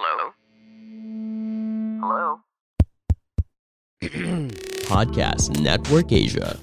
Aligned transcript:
Hello? 0.00 0.30
Hello? 2.00 2.40
Podcast 4.86 5.58
Network 5.60 6.12
Asia. 6.12 6.56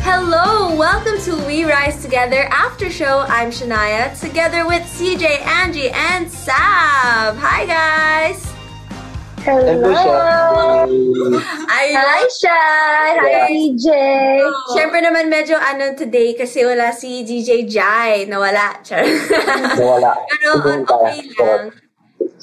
Hello, 0.00 0.74
welcome 0.76 1.20
to 1.20 1.46
We 1.46 1.64
Rise 1.64 2.02
Together 2.02 2.48
After 2.50 2.90
Show. 2.90 3.24
I'm 3.28 3.50
Shania, 3.50 4.18
together 4.20 4.66
with 4.66 4.82
CJ, 4.82 5.42
Angie, 5.46 5.90
and 5.90 6.28
Sab. 6.28 7.36
Hi, 7.36 7.66
guys. 7.66 8.43
Hello, 9.44 9.92
Shai. 9.92 10.88
Ayun. 10.88 12.00
Hi, 12.00 12.24
Shai. 12.32 13.12
Hi, 13.20 13.44
DJ. 13.52 13.88
Siyempre 14.72 15.04
naman 15.04 15.28
medyo 15.28 15.60
ano 15.60 15.92
today 15.92 16.32
kasi 16.32 16.64
wala 16.64 16.96
si 16.96 17.28
DJ 17.28 17.68
Jai. 17.68 18.24
Nawala. 18.24 18.80
Char. 18.80 19.04
Nawala. 19.76 20.16
Pero 20.32 20.64
ka. 20.64 20.96
okay 20.96 21.28
lang. 21.36 21.76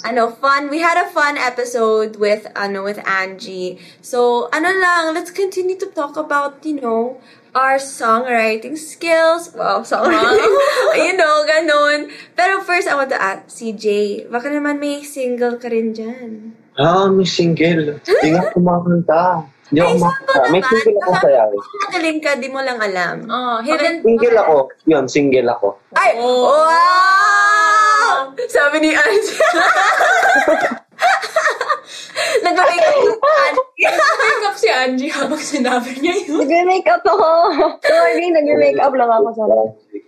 Ano, 0.05 0.29
fun. 0.29 0.69
We 0.69 0.85
had 0.85 1.01
a 1.01 1.09
fun 1.09 1.41
episode 1.41 2.21
with, 2.21 2.45
ano, 2.53 2.85
with 2.85 3.01
Angie. 3.01 3.81
So, 4.05 4.45
ano 4.53 4.69
lang, 4.69 5.17
let's 5.17 5.33
continue 5.33 5.81
to 5.81 5.89
talk 5.89 6.13
about, 6.21 6.61
you 6.61 6.77
know, 6.77 7.17
our 7.57 7.81
songwriting 7.81 8.77
skills. 8.77 9.57
Wow, 9.57 9.81
songwriting. 9.81 10.53
you 11.09 11.17
know, 11.17 11.49
ganun. 11.49 12.13
Pero 12.37 12.61
first, 12.61 12.85
I 12.85 12.93
want 12.93 13.09
to 13.09 13.17
ask, 13.17 13.49
CJ, 13.49 14.29
baka 14.29 14.53
naman 14.53 14.77
may 14.77 15.01
single 15.01 15.57
ka 15.57 15.65
rin 15.65 15.97
dyan. 15.97 16.60
Ah, 16.73 17.07
may 17.07 17.23
single. 17.23 17.99
Hindi 17.99 18.27
nga 18.29 18.47
kumakanta. 18.49 19.43
Hindi 19.67 19.79
ako 19.79 19.87
Ay, 19.87 19.95
kumakanta. 19.97 20.39
May 20.45 20.59
naman. 20.59 20.71
single 20.73 20.97
ako 20.97 21.11
Baka- 21.11 21.23
kaya. 21.23 21.41
Baka 21.45 21.75
Magaling 21.81 22.19
ka, 22.19 22.31
di 22.35 22.47
mo 22.47 22.59
lang 22.59 22.79
alam. 22.79 23.15
Oh, 23.25 23.57
hidden. 23.59 23.95
Single 24.01 24.37
ako. 24.37 24.55
Yun, 24.85 25.05
single 25.05 25.47
ako. 25.49 25.67
Ay! 25.93 26.09
Oh. 26.15 26.47
Wow! 26.47 28.15
Sabi 28.47 28.77
ni 28.79 28.91
Angie. 28.91 29.39
Nag-make 32.41 32.81
up 32.81 32.97
yung 32.97 33.19
Angie. 33.19 33.67
Make 33.81 34.43
up 34.43 34.55
si 34.55 34.67
Angie 34.69 35.11
habang 35.11 35.41
sinabi 35.41 35.91
niya 35.97 36.15
yun. 36.23 36.39
Nag-make 36.41 36.87
up 36.87 37.03
ako. 37.03 37.29
Sorry, 37.81 38.25
nag-make 38.29 38.77
up 38.77 38.93
lang 38.93 39.09
ako. 39.09 39.27
Sorry. 39.33 39.67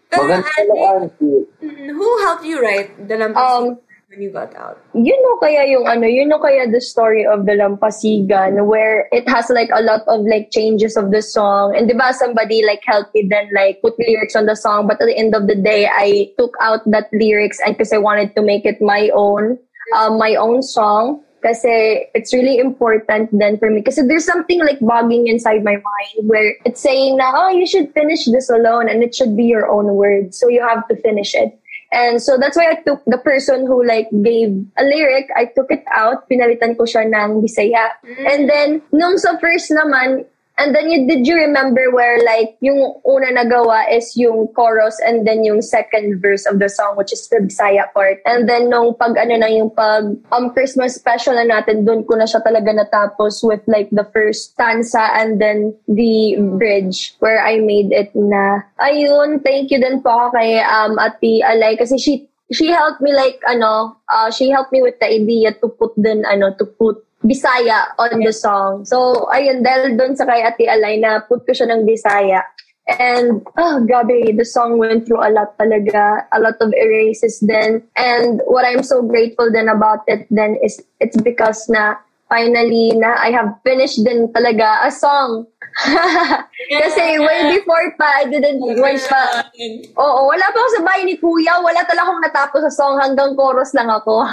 Maganda 0.09 0.45
Andy- 0.48 0.70
lang, 0.70 0.95
Auntie. 1.03 1.42
Who 1.89 2.08
helped 2.22 2.45
you 2.45 2.58
write 2.58 2.94
the 3.02 3.16
Lampas 3.16 3.42
Um, 3.59 3.81
when 4.14 4.22
you 4.22 4.31
got 4.31 4.56
out? 4.56 4.78
You 4.94 5.17
know 5.17 5.38
kaya 5.42 5.66
yung 5.66 5.88
ano, 5.88 6.06
you 6.06 6.25
know 6.25 6.39
kaya 6.39 6.69
the 6.69 6.81
story 6.81 7.25
of 7.25 7.45
the 7.45 7.53
Lampasigan 7.53 8.66
where 8.66 9.09
it 9.11 9.28
has 9.28 9.50
like 9.50 9.70
a 9.73 9.81
lot 9.81 10.02
of 10.08 10.22
like 10.25 10.52
changes 10.52 10.95
of 10.95 11.11
the 11.11 11.22
song. 11.22 11.75
And 11.75 11.89
diba 11.89 12.14
somebody 12.14 12.64
like 12.66 12.81
helped 12.86 13.14
me 13.16 13.28
then 13.30 13.50
like 13.53 13.81
put 13.81 13.97
lyrics 13.97 14.36
on 14.36 14.45
the 14.45 14.55
song. 14.55 14.88
But 14.88 15.02
at 15.02 15.08
the 15.08 15.17
end 15.17 15.36
of 15.36 15.47
the 15.47 15.55
day, 15.55 15.89
I 15.89 16.31
took 16.38 16.53
out 16.61 16.81
that 16.92 17.09
lyrics 17.14 17.59
and 17.66 17.75
because 17.75 17.92
I 17.92 17.97
wanted 17.97 18.36
to 18.36 18.42
make 18.42 18.66
it 18.66 18.81
my 18.81 19.09
own, 19.14 19.58
um, 19.95 20.17
my 20.17 20.36
own 20.36 20.61
song. 20.61 21.23
Kasi 21.44 22.08
it's 22.16 22.31
really 22.31 22.58
important 22.58 23.27
then 23.33 23.59
for 23.59 23.70
me. 23.70 23.81
Kasi 23.81 24.08
there's 24.08 24.23
something 24.23 24.64
like 24.64 24.80
bugging 24.80 25.27
inside 25.27 25.59
my 25.66 25.75
mind 25.75 26.30
where 26.30 26.55
it's 26.64 26.80
saying 26.80 27.20
oh, 27.20 27.50
you 27.50 27.67
should 27.67 27.92
finish 27.92 28.23
this 28.31 28.50
alone 28.50 28.88
and 28.88 29.03
it 29.03 29.14
should 29.14 29.36
be 29.36 29.44
your 29.44 29.67
own 29.67 29.95
word. 29.95 30.33
So 30.33 30.48
you 30.48 30.64
have 30.64 30.88
to 30.88 30.95
finish 30.95 31.36
it. 31.36 31.59
And 31.94 32.17
so 32.17 32.41
that's 32.41 32.58
why 32.58 32.73
I 32.73 32.81
took 32.81 33.05
the 33.05 33.22
person 33.22 33.69
who 33.69 33.86
like 33.86 34.09
gave 34.25 34.49
a 34.81 34.83
lyric, 34.83 35.30
I 35.38 35.45
took 35.53 35.69
it 35.69 35.86
out, 35.94 36.25
pinalitan 36.25 36.73
ko 36.73 36.89
siya 36.89 37.05
ng 37.05 37.45
Bisaya. 37.45 37.94
And 38.25 38.49
then, 38.49 38.81
nung 38.89 39.22
sa 39.22 39.38
first 39.38 39.69
naman, 39.69 40.25
and 40.58 40.76
then 40.76 40.90
you, 40.90 41.08
did 41.08 41.26
you 41.26 41.36
remember 41.36 41.90
where 41.92 42.22
like 42.23 42.58
yung 42.62 43.02
una 43.06 43.34
nagawa 43.34 43.90
is 43.90 44.16
yung 44.16 44.48
chorus 44.54 45.00
and 45.06 45.26
then 45.26 45.44
yung 45.44 45.62
second 45.62 46.22
verse 46.22 46.45
of 46.45 46.60
the 46.60 46.70
song 46.70 46.95
which 46.95 47.12
is 47.14 47.28
the 47.30 47.42
Bisaya 47.42 47.92
part. 47.94 48.22
And 48.26 48.48
then 48.48 48.70
nung 48.70 48.95
pag 48.95 49.18
ano 49.18 49.38
na 49.38 49.50
yung 49.50 49.72
pag 49.72 50.14
um 50.32 50.54
Christmas 50.54 50.95
special 50.95 51.34
na 51.34 51.45
natin, 51.50 51.86
doon 51.86 52.06
ko 52.06 52.16
na 52.16 52.30
siya 52.30 52.44
talaga 52.45 52.70
natapos 52.70 53.42
with 53.44 53.62
like 53.66 53.90
the 53.90 54.06
first 54.14 54.54
stanza 54.54 55.02
and 55.17 55.42
then 55.42 55.73
the 55.88 56.38
bridge 56.58 57.16
where 57.20 57.42
I 57.42 57.58
made 57.58 57.92
it 57.92 58.14
na 58.14 58.61
ayun, 58.77 59.42
thank 59.42 59.73
you 59.73 59.82
din 59.82 60.06
po 60.06 60.30
kay 60.32 60.61
um 60.61 61.02
Ate 61.02 61.42
Alay 61.42 61.82
kasi 61.82 61.98
she 61.98 62.30
she 62.53 62.69
helped 62.69 63.02
me 63.02 63.14
like 63.14 63.41
ano, 63.49 63.97
uh, 64.08 64.30
she 64.30 64.49
helped 64.49 64.71
me 64.71 64.81
with 64.81 64.97
the 65.02 65.09
idea 65.09 65.53
to 65.59 65.67
put 65.67 65.91
din 65.97 66.23
ano, 66.25 66.53
to 66.55 66.65
put 66.65 67.02
Bisaya 67.23 67.95
on 67.95 68.19
the 68.19 68.36
song. 68.36 68.83
So, 68.83 69.31
ayun, 69.31 69.64
dahil 69.64 69.95
doon 69.95 70.11
sa 70.11 70.27
kay 70.27 70.43
Ate 70.43 70.67
Alay 70.67 70.99
na 70.99 71.23
put 71.23 71.47
ko 71.47 71.55
siya 71.55 71.71
ng 71.71 71.87
Bisaya. 71.87 72.43
And, 72.83 73.39
oh, 73.55 73.80
grabe, 73.87 74.36
the 74.36 74.43
song 74.43 74.75
went 74.75 75.08
through 75.08 75.23
a 75.23 75.31
lot 75.31 75.55
talaga, 75.55 76.27
a 76.36 76.39
lot 76.43 76.59
of 76.59 76.75
erases 76.75 77.39
then. 77.39 77.80
And 77.95 78.43
what 78.43 78.67
I'm 78.67 78.83
so 78.83 78.99
grateful 78.99 79.47
then 79.47 79.71
about 79.71 80.03
it 80.11 80.27
then 80.27 80.59
is 80.59 80.83
it's 80.99 81.15
because 81.15 81.71
na 81.71 81.95
finally 82.27 82.91
na 82.91 83.15
I 83.15 83.31
have 83.31 83.55
finished 83.64 84.03
din 84.03 84.27
talaga 84.35 84.83
a 84.83 84.91
song. 84.91 85.47
Kasi 86.84 87.04
way 87.17 87.39
before 87.58 87.88
pa, 87.98 88.23
I 88.23 88.30
didn't, 88.30 88.61
way 88.61 88.98
pa, 89.10 89.50
Oo, 89.98 90.20
wala 90.30 90.45
pa 90.54 90.58
ako 90.58 90.70
sa 90.80 90.82
bahay 90.86 91.04
ni 91.04 91.17
Kuya. 91.17 91.60
Wala 91.60 91.82
talaga 91.84 92.06
akong 92.08 92.23
natapos 92.23 92.61
sa 92.70 92.73
song. 92.73 92.95
Hanggang 93.02 93.34
chorus 93.34 93.73
lang 93.73 93.89
ako. 93.89 94.23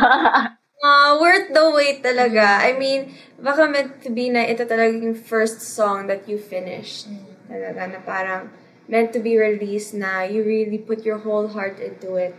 Ah, 0.81 1.21
worth 1.21 1.53
the 1.53 1.61
wait 1.77 2.01
talaga. 2.01 2.65
I 2.65 2.73
mean, 2.73 3.13
baka 3.37 3.69
meant 3.69 4.01
to 4.01 4.09
be 4.09 4.33
na 4.33 4.49
ito 4.49 4.65
talaga 4.65 4.97
yung 4.97 5.13
first 5.13 5.61
song 5.61 6.09
that 6.09 6.25
you 6.25 6.41
finished. 6.41 7.05
Talaga 7.53 7.85
na 7.85 8.01
parang 8.01 8.49
meant 8.89 9.13
to 9.13 9.21
be 9.21 9.37
released 9.37 9.93
na 9.93 10.25
you 10.25 10.41
really 10.41 10.81
put 10.81 11.05
your 11.05 11.21
whole 11.21 11.53
heart 11.53 11.77
into 11.85 12.17
it. 12.17 12.33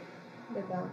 Diba? 0.57 0.89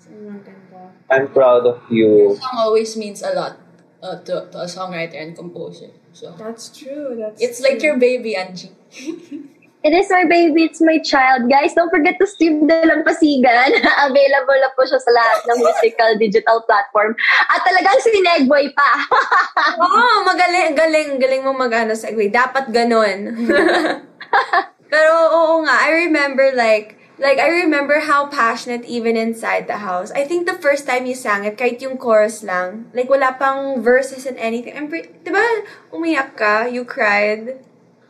Sobrang 0.00 0.40
ganda. 0.40 0.96
I'm 1.12 1.28
proud 1.28 1.68
of 1.68 1.84
you. 1.92 2.40
Song 2.40 2.56
always 2.56 2.96
means 2.96 3.20
a 3.20 3.36
lot 3.36 3.60
uh, 4.02 4.16
to, 4.24 4.48
to 4.50 4.58
a 4.60 4.68
songwriter 4.68 5.20
and 5.20 5.36
composer. 5.36 5.90
So 6.12 6.34
That's 6.38 6.68
true. 6.76 7.16
That's 7.18 7.40
it's 7.40 7.60
like 7.60 7.82
your 7.82 7.98
baby, 7.98 8.36
Angie. 8.36 8.72
It 9.80 9.96
is 9.96 10.12
my 10.12 10.28
baby. 10.28 10.68
It's 10.68 10.84
my 10.84 11.00
child. 11.00 11.48
Guys, 11.48 11.72
don't 11.72 11.88
forget 11.88 12.20
to 12.20 12.28
stream 12.28 12.68
the 12.68 12.84
Lampasigan. 12.84 13.80
Available 14.12 14.58
na 14.60 14.68
po 14.76 14.84
siya 14.84 15.00
sa 15.00 15.08
lahat 15.08 15.40
ng 15.48 15.58
musical 15.64 16.10
digital 16.20 16.60
platform. 16.68 17.16
At 17.48 17.64
talagang 17.64 17.96
sinegway 18.04 18.68
pa. 18.76 18.90
Oo, 19.88 20.20
magaling, 20.28 20.76
galing, 20.76 21.16
galing 21.16 21.42
mo 21.48 21.56
mag-ano 21.56 21.96
segue. 21.96 22.28
Dapat 22.28 22.68
ganun. 22.68 23.48
Pero 24.92 25.12
oo 25.32 25.64
nga, 25.64 25.88
I 25.88 26.12
remember 26.12 26.52
like, 26.52 26.99
like 27.20 27.38
I 27.38 27.48
remember 27.62 28.00
how 28.00 28.26
passionate 28.26 28.84
even 28.88 29.16
inside 29.16 29.68
the 29.68 29.84
house. 29.84 30.10
I 30.12 30.24
think 30.24 30.48
the 30.48 30.56
first 30.56 30.88
time 30.88 31.04
you 31.04 31.14
sang 31.14 31.44
it, 31.44 31.60
kahit 31.60 31.80
yung 31.84 32.00
chorus 32.00 32.42
lang, 32.42 32.88
like 32.96 33.12
wala 33.12 33.36
pang 33.36 33.84
verses 33.84 34.24
and 34.24 34.40
anything. 34.40 34.72
I'm 34.72 34.88
pre- 34.88 35.12
diba, 35.22 35.44
umiyak 35.92 36.34
ka, 36.34 36.64
you 36.66 36.84
cried. 36.88 37.60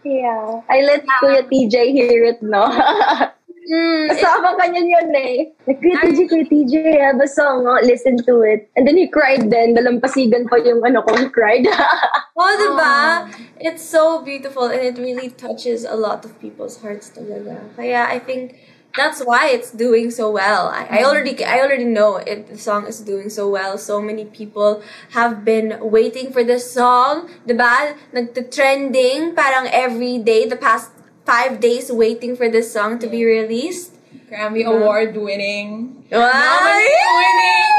yeah. 0.05 0.63
I 0.71 0.81
let 0.81 1.05
Kuya 1.21 1.45
TJ 1.45 1.93
hear 1.93 2.25
it, 2.25 2.41
no? 2.43 2.71
Mm, 3.71 4.11
Kasama 4.11 4.59
ka 4.59 4.67
niyan 4.67 4.89
yun 4.91 5.15
eh. 5.15 5.55
Like, 5.63 5.79
Kuya 5.79 6.03
TJ, 6.03 6.19
Kuya 6.27 6.47
TJ, 6.51 6.75
I 6.91 7.07
have 7.07 7.23
a 7.23 7.31
song. 7.31 7.71
Oh, 7.71 7.79
listen 7.87 8.19
to 8.27 8.43
it. 8.43 8.67
And 8.75 8.83
then 8.83 8.99
he 8.99 9.07
cried 9.07 9.47
then. 9.47 9.79
Dalampasigan 9.79 10.51
pa 10.51 10.59
yung 10.59 10.83
ano 10.83 11.07
ko, 11.07 11.15
he 11.15 11.31
cried. 11.31 11.71
oh, 12.41 12.51
diba? 12.59 13.31
It's 13.63 13.87
so 13.87 14.27
beautiful 14.27 14.67
and 14.67 14.83
it 14.83 14.99
really 14.99 15.31
touches 15.31 15.87
a 15.87 15.95
lot 15.95 16.27
of 16.27 16.35
people's 16.43 16.83
hearts 16.83 17.15
talaga. 17.15 17.63
Kaya 17.79 18.11
I 18.11 18.19
think 18.19 18.59
that's 18.97 19.23
why 19.25 19.49
it's 19.49 19.71
doing 19.71 20.11
so 20.11 20.31
well. 20.31 20.69
I, 20.69 20.87
I 20.91 20.99
mm. 21.03 21.05
already 21.05 21.45
I 21.45 21.61
already 21.61 21.85
know 21.85 22.17
it 22.17 22.49
the 22.49 22.59
song 22.59 22.87
is 22.87 23.01
doing 23.01 23.31
so 23.31 23.49
well. 23.49 23.79
So 23.79 24.01
many 24.03 24.25
people 24.25 24.83
have 25.11 25.45
been 25.45 25.79
waiting 25.81 26.33
for 26.33 26.43
this 26.43 26.71
song. 26.71 27.31
Diba? 27.47 27.95
Nagte-trending 28.13 29.35
parang 29.35 29.71
every 29.71 30.19
day 30.19 30.47
the 30.47 30.57
past 30.57 30.91
five 31.25 31.61
days 31.61 31.93
waiting 31.93 32.35
for 32.35 32.51
this 32.51 32.73
song 32.73 32.99
to 32.99 33.07
be 33.07 33.25
released. 33.25 33.95
Grammy 34.31 34.67
Award 34.67 35.17
winning. 35.17 36.07
Wow! 36.11 36.67
winning! 36.67 37.71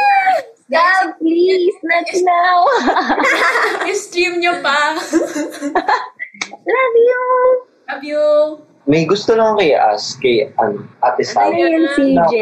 God, 0.71 1.19
please, 1.19 1.75
not 1.83 2.07
now. 2.23 2.63
I-stream 3.83 4.39
nyo 4.39 4.63
pa. 4.63 4.95
Love 6.71 6.95
you. 6.95 7.23
Love 7.91 8.03
you. 8.07 8.70
May 8.91 9.07
gusto 9.07 9.31
lang 9.39 9.55
kay 9.55 9.71
ask 9.71 10.19
kay 10.19 10.51
an, 10.59 10.83
Ate 10.99 11.23
Ano 11.23 11.31
Sally. 11.31 11.63
yun, 11.63 11.83
CJ? 11.95 12.35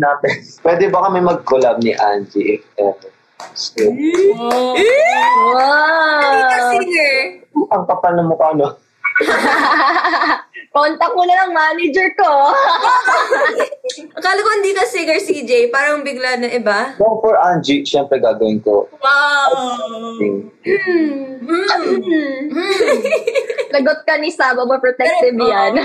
Natin. 0.00 0.32
Pwede 0.64 0.88
ba 0.88 1.04
kami 1.04 1.20
mag-collab 1.20 1.84
ni 1.84 1.92
Angie? 1.92 2.56
if 2.56 2.64
ever? 2.80 3.12
So, 3.52 3.92
Wow. 4.32 4.80
singer! 6.72 7.44
ang 7.68 7.84
kapal 7.84 8.16
ng 8.16 8.32
mukha, 8.32 8.56
no? 8.56 8.80
Contact 10.74 11.14
mo 11.14 11.22
na 11.22 11.38
lang 11.38 11.54
manager 11.54 12.10
ko. 12.18 12.50
Akala 14.18 14.42
ko 14.42 14.50
hindi 14.52 14.74
ka 14.74 14.82
singer. 14.82 15.22
CJ? 15.22 15.70
Parang 15.70 16.02
bigla 16.02 16.34
na 16.34 16.50
iba? 16.50 16.98
No, 16.98 17.22
for 17.22 17.38
Angie, 17.38 17.86
syempre 17.86 18.18
gagawin 18.18 18.58
ko. 18.58 18.90
Wow! 18.98 19.54
Thing. 20.18 20.50
Lagot 23.70 24.02
ka 24.02 24.18
ni 24.18 24.30
Saba, 24.30 24.66
ba 24.66 24.76
protective 24.78 25.30
Pero, 25.32 25.46
yan. 25.46 25.78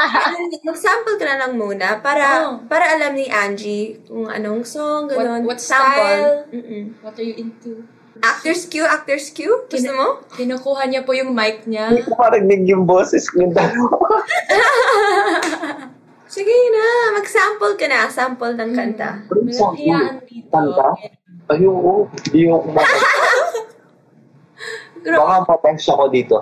Mag-sample 0.66 1.16
ka 1.16 1.24
na 1.26 1.36
lang 1.38 1.52
muna 1.54 2.00
para 2.00 2.24
Oh. 2.42 2.56
para 2.64 2.96
alam 2.96 3.12
ni 3.12 3.28
Angie 3.28 4.00
kung 4.02 4.26
anong 4.26 4.64
song, 4.64 5.06
ganun. 5.06 5.44
What- 5.44 5.52
what 5.52 5.60
style. 5.60 6.48
sample? 6.48 6.56
Mm-mm. 6.56 6.84
What 7.00 7.14
are 7.14 7.26
you 7.26 7.36
into? 7.36 7.84
Actor's 8.22 8.64
cue, 8.64 8.86
actor's 8.86 9.28
cue? 9.30 9.50
Gusto 9.66 9.74
Kina- 9.74 9.98
mo? 9.98 10.06
Kinukuha 10.30 10.82
niya 10.86 11.02
po 11.02 11.10
yung 11.10 11.34
mic 11.34 11.66
niya. 11.66 11.90
Hindi 11.90 12.06
ko 12.06 12.14
marinig 12.14 12.62
yung 12.64 12.86
boses 12.86 13.26
ko 13.26 13.42
yung 13.42 13.50
dalawa. 13.50 13.98
Sige 16.32 16.48
na, 16.48 16.84
mag-sample 17.12 17.74
ka 17.74 17.86
na. 17.86 18.06
Sample 18.08 18.54
ng 18.54 18.72
kanta. 18.72 19.26
Walang 19.26 19.76
hiyaan 19.76 20.16
dito. 20.24 20.48
Kanta? 20.48 20.96
Ay, 21.50 21.66
oo. 21.66 22.08
Hindi 22.08 22.38
yung 22.46 22.62
kumata. 22.64 22.96
Baka 25.02 25.34
mapengs 25.44 25.84
ako 25.84 26.04
dito. 26.08 26.36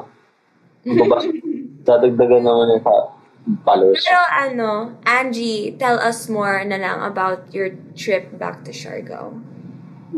Baba. 0.85 1.17
Dadagdagan 1.89 2.45
naman 2.45 2.77
yung 2.77 2.85
pa- 2.85 3.17
followers. 3.65 4.05
Pero 4.05 4.21
ano, 4.31 4.69
Angie, 5.03 5.73
tell 5.75 5.97
us 5.97 6.29
more 6.29 6.61
na 6.63 6.77
lang 6.77 7.01
about 7.01 7.49
your 7.51 7.73
trip 7.97 8.29
back 8.37 8.63
to 8.63 8.71
Siargao. 8.71 9.33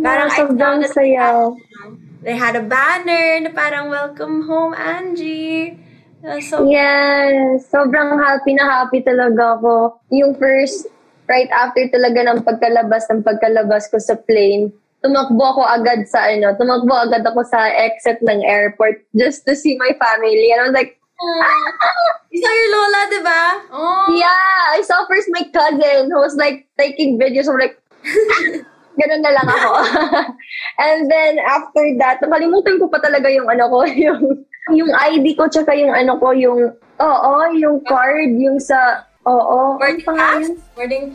Parang 0.00 0.30
I 0.32 0.36
sobrang 0.36 0.78
saw 0.80 0.88
that 0.88 0.94
saya. 0.96 1.28
They 2.22 2.38
had 2.38 2.54
a 2.54 2.64
banner 2.64 3.42
na 3.42 3.50
parang 3.50 3.90
welcome 3.90 4.46
home, 4.46 4.72
Angie. 4.72 5.76
Uh, 6.22 6.38
so, 6.38 6.62
Yes, 6.64 7.66
sobrang 7.66 8.14
happy 8.14 8.54
na 8.54 8.64
happy 8.64 9.02
talaga 9.02 9.58
ako. 9.58 9.98
Yung 10.14 10.38
first, 10.38 10.86
right 11.26 11.50
after 11.50 11.82
talaga 11.90 12.30
ng 12.30 12.46
pagkalabas, 12.46 13.10
ng 13.10 13.26
pagkalabas 13.26 13.90
ko 13.90 13.98
sa 13.98 14.14
plane, 14.14 14.70
tumakbo 15.02 15.42
ako 15.42 15.62
agad 15.66 16.06
sa 16.06 16.30
ano, 16.30 16.54
tumakbo 16.54 16.94
agad 16.94 17.26
ako 17.26 17.42
sa 17.42 17.66
exit 17.74 18.22
ng 18.22 18.46
airport 18.46 19.02
just 19.18 19.42
to 19.42 19.58
see 19.58 19.74
my 19.82 19.90
family. 19.98 20.54
And 20.54 20.62
I 20.62 20.64
was 20.70 20.76
like, 20.78 21.02
you 22.30 22.38
saw 22.38 22.50
your 22.54 22.70
lola, 22.70 23.00
di 23.10 23.20
ba? 23.22 23.42
Oh, 23.74 24.06
yeah, 24.14 24.78
I 24.78 24.80
saw 24.86 25.02
first 25.10 25.26
my 25.34 25.42
cousin 25.50 26.06
who 26.06 26.18
was 26.22 26.38
like 26.38 26.70
taking 26.78 27.18
videos. 27.18 27.50
I'm 27.50 27.58
like, 27.58 27.82
ganun 28.94 29.22
na 29.22 29.32
lang 29.32 29.46
ako. 29.46 29.70
And 30.84 31.06
then 31.06 31.40
after 31.40 31.84
that, 31.98 32.18
nakalimutan 32.18 32.76
ko 32.76 32.86
pa 32.86 32.98
talaga 32.98 33.28
yung 33.28 33.46
ano 33.46 33.68
ko, 33.68 33.78
yung 34.04 34.20
yung 34.70 34.90
ID 34.90 35.34
ko 35.34 35.46
tsaka 35.46 35.72
yung 35.72 35.90
ano 35.90 36.16
ko, 36.16 36.30
yung 36.30 36.70
oo, 36.98 37.32
yung 37.52 37.82
card, 37.82 38.30
yung 38.34 38.56
sa 38.56 39.02
oo, 39.22 39.76
Boarding 39.76 39.98
ano 39.98 40.06
pangalan? 40.06 40.42
pass? 40.52 40.74
boarding. 40.74 41.06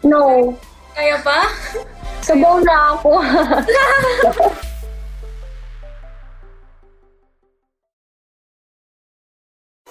No, 0.00 0.52
Kaya 0.92 1.18
pa? 1.20 1.46
sabaw 2.20 2.58
na 2.60 2.74
ako. 2.94 3.12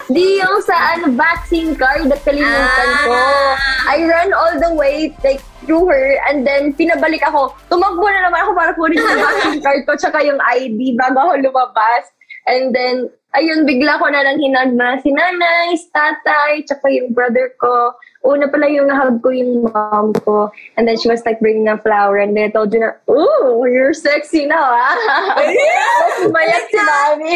Di 0.08 0.40
yung 0.40 0.64
sa 0.64 0.96
ano, 0.96 1.12
vaccine 1.12 1.76
card 1.76 2.08
at 2.08 2.22
kalimutan 2.24 2.90
ko. 3.04 3.12
Ah. 3.12 3.92
I 3.92 4.08
ran 4.08 4.32
all 4.32 4.56
the 4.56 4.72
way 4.72 5.12
like 5.20 5.44
through 5.68 5.92
her 5.92 6.16
and 6.32 6.48
then 6.48 6.72
pinabalik 6.72 7.20
ako. 7.28 7.52
Tumakbo 7.68 8.08
na 8.08 8.32
naman 8.32 8.40
ako 8.48 8.52
para 8.56 8.72
kunin 8.72 9.04
yung 9.04 9.20
vaccine 9.20 9.60
card 9.60 9.82
ko 9.84 9.92
tsaka 10.00 10.24
yung 10.24 10.40
ID 10.40 10.96
bago 10.96 11.28
ako 11.28 11.44
lumabas. 11.44 12.08
And 12.48 12.72
then, 12.72 13.12
ayun, 13.36 13.68
bigla 13.68 14.00
ko 14.00 14.08
na 14.08 14.24
lang 14.24 14.40
hinag 14.40 14.72
na 14.72 14.96
si 15.04 15.12
nanay, 15.12 15.76
si 15.76 15.92
tatay, 15.92 16.64
tsaka 16.64 16.88
yung 16.88 17.12
brother 17.12 17.52
ko. 17.60 17.92
Una 18.24 18.48
pala 18.48 18.72
yung 18.72 18.88
nahag 18.88 19.20
ko 19.20 19.36
yung 19.36 19.68
mom 19.68 20.16
ko. 20.24 20.48
And 20.80 20.88
then 20.88 20.96
she 20.96 21.12
was 21.12 21.20
like 21.28 21.44
bringing 21.44 21.68
a 21.68 21.76
flower 21.76 22.24
and 22.24 22.32
then 22.32 22.48
I 22.48 22.56
told 22.56 22.72
you 22.72 22.80
na, 22.80 22.96
ooh, 23.12 23.68
you're 23.68 23.92
sexy 23.92 24.48
now, 24.48 24.72
ah. 24.72 24.96
Umayat 26.24 26.72
si 26.72 26.80
mami. 26.80 27.36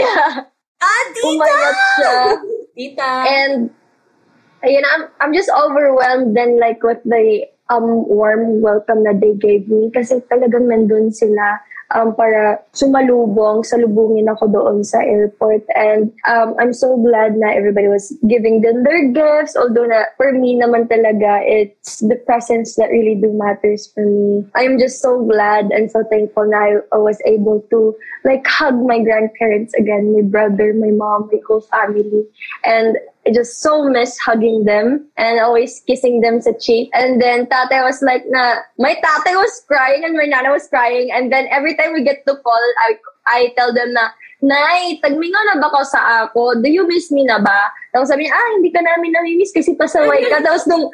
Ah, 0.81 1.03
tita! 1.13 1.27
umayat 1.27 1.77
siya. 1.99 2.15
Tita. 2.75 3.11
And 3.27 3.69
ayun, 4.63 4.85
I'm 4.87 5.03
I'm 5.19 5.33
just 5.33 5.51
overwhelmed 5.51 6.35
then 6.35 6.59
like 6.59 6.81
with 6.83 7.03
the 7.03 7.47
um 7.71 8.07
warm 8.07 8.61
welcome 8.61 9.03
na 9.03 9.15
they 9.15 9.35
gave 9.35 9.67
me 9.71 9.91
kasi 9.91 10.19
talagang 10.27 10.67
nandun 10.67 11.11
sila 11.11 11.59
um 11.95 12.13
para 12.15 12.59
sumalubong, 12.73 13.63
salubungin 13.63 14.31
ako 14.31 14.47
doon 14.47 14.83
sa 14.83 14.99
airport 15.03 15.63
and 15.75 16.11
um 16.27 16.55
I'm 16.59 16.73
so 16.73 16.95
glad 16.97 17.35
na 17.35 17.51
everybody 17.51 17.87
was 17.87 18.13
giving 18.27 18.61
them 18.61 18.83
their 18.83 19.11
gifts 19.11 19.55
although 19.55 19.85
na 19.85 20.09
for 20.15 20.31
me 20.31 20.57
naman 20.59 20.87
talaga 20.87 21.43
it's 21.43 21.99
the 22.03 22.15
presents 22.23 22.75
that 22.75 22.89
really 22.89 23.15
do 23.15 23.33
matters 23.33 23.91
for 23.91 24.05
me. 24.05 24.45
I'm 24.55 24.79
just 24.79 25.01
so 25.01 25.23
glad 25.23 25.71
and 25.71 25.91
so 25.91 26.03
thankful 26.07 26.47
na 26.47 26.81
I 26.91 26.99
was 26.99 27.19
able 27.25 27.63
to 27.71 27.95
like 28.23 28.45
hug 28.47 28.77
my 28.79 28.99
grandparents 29.01 29.73
again, 29.73 30.13
my 30.13 30.21
brother, 30.21 30.73
my 30.73 30.91
mom, 30.91 31.29
my 31.31 31.39
whole 31.47 31.61
family. 31.61 32.25
And 32.63 32.97
I 33.25 33.31
just 33.31 33.61
so 33.61 33.85
miss 33.85 34.17
hugging 34.17 34.65
them 34.65 35.05
and 35.17 35.39
always 35.39 35.81
kissing 35.85 36.21
them 36.21 36.41
sa 36.41 36.57
cheek. 36.57 36.89
And 36.93 37.21
then 37.21 37.45
tatay 37.45 37.85
was 37.85 38.01
like 38.01 38.25
na, 38.27 38.65
my 38.79 38.97
tatay 38.97 39.37
was 39.37 39.61
crying 39.67 40.01
and 40.03 40.17
my 40.17 40.25
nana 40.25 40.49
was 40.49 40.67
crying. 40.67 41.11
And 41.13 41.31
then 41.31 41.45
every 41.51 41.77
time 41.77 41.93
we 41.93 42.03
get 42.03 42.25
to 42.25 42.35
call, 42.41 42.63
I, 42.81 42.97
I 43.27 43.53
tell 43.57 43.73
them 43.73 43.93
na, 43.93 44.09
Nay, 44.41 44.97
tagmingo 45.05 45.37
na 45.53 45.61
ba 45.61 45.69
ko 45.69 45.85
sa 45.85 46.25
ako? 46.25 46.57
Do 46.57 46.65
you 46.65 46.89
miss 46.89 47.13
me 47.13 47.29
na 47.29 47.37
ba? 47.37 47.69
Tapos 47.93 48.09
sabi 48.09 48.25
niya, 48.25 48.33
ah, 48.33 48.49
hindi 48.57 48.73
ka 48.73 48.81
namin 48.81 49.13
nami-miss 49.13 49.53
kasi 49.53 49.77
pasaway 49.77 50.25
ka. 50.25 50.41
Tapos 50.45 50.65
nung 50.65 50.89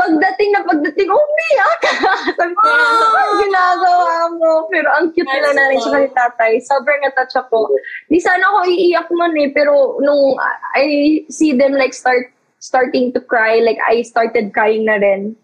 pagdating 0.00 0.50
na 0.56 0.64
pagdating, 0.64 1.08
umiyak. 1.12 1.80
sabi 2.40 2.54
ko, 2.56 2.64
ah, 2.64 3.36
ginagawa 3.36 4.16
mo. 4.32 4.52
Pero 4.72 4.88
ang 4.96 5.12
cute 5.12 5.28
nila 5.28 5.52
nanay 5.52 5.76
sa 5.76 6.00
ni 6.00 6.08
tatay. 6.08 6.52
Sobrang 6.64 7.04
natouch 7.04 7.36
ako. 7.36 7.68
Di 8.08 8.16
sana 8.16 8.40
ako 8.48 8.58
iiyak 8.64 9.08
nun 9.12 9.36
eh. 9.36 9.52
Pero 9.52 10.00
nung 10.00 10.40
I 10.72 11.20
see 11.28 11.52
them 11.52 11.76
like 11.76 11.92
start 11.92 12.32
starting 12.60 13.12
to 13.12 13.20
cry, 13.20 13.60
like 13.60 13.80
I 13.84 14.00
started 14.00 14.56
crying 14.56 14.88
na 14.88 14.96
rin. 14.96 15.36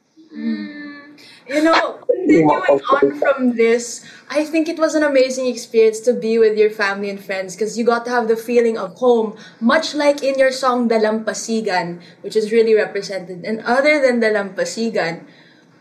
You 1.49 1.63
know, 1.63 2.03
continuing 2.03 2.51
on 2.51 3.19
from 3.19 3.55
this, 3.55 4.05
I 4.29 4.45
think 4.45 4.69
it 4.69 4.79
was 4.79 4.95
an 4.95 5.03
amazing 5.03 5.47
experience 5.47 6.01
to 6.01 6.13
be 6.13 6.39
with 6.39 6.59
your 6.59 6.71
family 6.71 7.09
and 7.09 7.23
friends 7.23 7.55
because 7.55 7.79
you 7.79 7.85
got 7.85 8.05
to 8.07 8.11
have 8.11 8.27
the 8.27 8.37
feeling 8.37 8.77
of 8.77 8.95
home, 8.99 9.39
much 9.61 9.95
like 9.95 10.23
in 10.23 10.39
your 10.39 10.51
song 10.51 10.89
Dalampasigan, 10.89 12.03
which 12.23 12.35
is 12.35 12.51
really 12.51 12.75
represented. 12.75 13.45
And 13.45 13.61
other 13.63 14.03
than 14.03 14.21
Dalampasigan, 14.21 15.25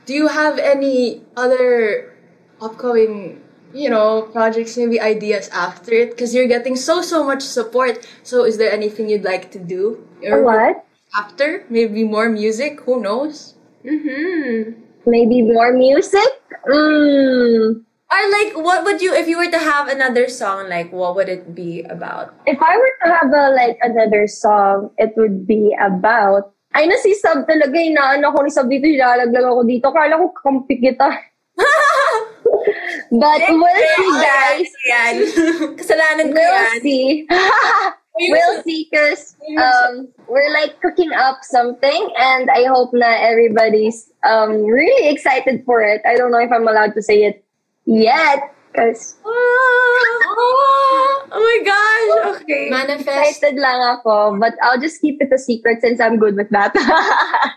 do 0.05 0.13
you 0.13 0.27
have 0.27 0.59
any 0.59 1.23
other 1.35 2.13
upcoming, 2.61 3.41
you 3.73 3.89
know, 3.89 4.21
projects, 4.21 4.77
maybe 4.77 5.01
ideas 5.01 5.49
after 5.49 5.93
it? 5.93 6.11
Because 6.11 6.35
you're 6.35 6.47
getting 6.47 6.75
so, 6.75 7.01
so 7.01 7.23
much 7.23 7.41
support. 7.41 8.05
So 8.21 8.45
is 8.45 8.57
there 8.57 8.71
anything 8.71 9.09
you'd 9.09 9.25
like 9.25 9.49
to 9.51 9.59
do? 9.59 10.07
Or 10.23 10.43
what? 10.43 10.85
After? 11.17 11.65
Maybe 11.69 12.03
more 12.03 12.29
music? 12.29 12.81
Who 12.81 13.01
knows? 13.01 13.55
Mm-hmm. 13.83 14.84
Maybe 15.05 15.41
more 15.41 15.73
music? 15.73 16.27
Mm. 16.67 17.81
Or 18.11 18.21
like, 18.31 18.53
what 18.57 18.83
would 18.85 19.01
you, 19.01 19.13
if 19.13 19.27
you 19.27 19.37
were 19.37 19.49
to 19.49 19.59
have 19.59 19.87
another 19.87 20.29
song, 20.29 20.69
like, 20.69 20.91
what 20.91 21.15
would 21.15 21.29
it 21.29 21.55
be 21.55 21.83
about? 21.83 22.33
If 22.45 22.61
I 22.61 22.77
were 22.77 22.95
to 23.05 23.09
have 23.13 23.31
a, 23.33 23.49
like 23.53 23.77
another 23.81 24.27
song, 24.27 24.91
it 24.97 25.13
would 25.17 25.47
be 25.47 25.75
about 25.79 26.55
ay 26.75 26.91
na 26.91 26.99
si 26.99 27.15
Sab 27.15 27.47
talaga, 27.47 27.79
inaano 27.79 28.35
ko 28.35 28.43
ni 28.43 28.51
Sab 28.51 28.67
dito, 28.67 28.83
ilalaglag 28.83 29.47
ako 29.47 29.63
dito. 29.63 29.87
Kala 29.95 30.19
ko 30.19 30.35
kampi 30.35 30.75
kita. 30.83 31.07
But 33.15 33.41
we'll 33.47 33.79
see, 33.95 34.11
guys. 34.19 34.69
Yan. 34.91 35.15
Kasalanan 35.79 36.35
ko 36.35 36.39
We'll 36.43 36.83
see. 36.83 37.23
we'll 38.17 38.63
see 38.63 38.87
because 38.89 39.35
um, 39.59 40.07
we're 40.27 40.51
like 40.53 40.79
cooking 40.81 41.11
up 41.11 41.39
something 41.43 42.09
and 42.17 42.49
I 42.49 42.63
hope 42.65 42.91
na 42.93 43.07
everybody's 43.07 44.11
um, 44.23 44.63
really 44.63 45.09
excited 45.09 45.63
for 45.65 45.81
it. 45.81 46.01
I 46.05 46.15
don't 46.15 46.31
know 46.31 46.39
if 46.39 46.51
I'm 46.51 46.67
allowed 46.67 46.93
to 46.95 47.01
say 47.01 47.23
it 47.23 47.43
yet 47.85 48.53
because 48.71 49.15
Oh, 49.25 51.27
oh 51.31 51.39
my 51.39 51.59
gosh. 51.63 52.41
Okay. 52.41 52.69
Manifest. 52.69 53.37
excited 53.39 53.59
lang 53.59 53.97
ako. 53.97 54.37
But 54.39 54.55
I'll 54.61 54.79
just 54.79 55.01
keep 55.01 55.21
it 55.21 55.31
a 55.31 55.37
secret 55.37 55.81
since 55.81 55.99
I'm 55.99 56.17
good 56.17 56.35
with 56.35 56.49
that. 56.51 56.75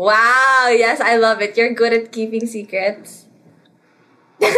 Wow. 0.00 0.72
Yes, 0.72 0.98
I 0.98 1.18
love 1.20 1.42
it. 1.42 1.58
You're 1.58 1.74
good 1.74 1.92
at 1.92 2.10
keeping 2.10 2.46
secrets. 2.46 3.26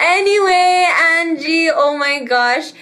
anyway, 0.00 0.88
Angie, 0.90 1.70
oh 1.70 1.96
my 1.96 2.18
gosh. 2.26 2.72